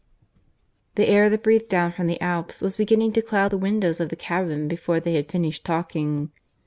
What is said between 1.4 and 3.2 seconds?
breathed down from the Alps was beginning